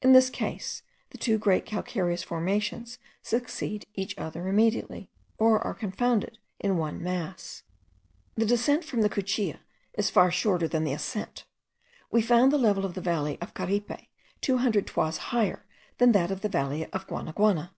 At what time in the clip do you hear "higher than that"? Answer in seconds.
15.30-16.32